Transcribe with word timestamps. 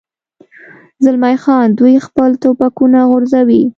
زلمی 1.03 1.35
خان: 1.43 1.67
دوی 1.79 1.95
خپل 2.07 2.29
ټوپکونه 2.41 2.99
غورځوي. 3.09 3.61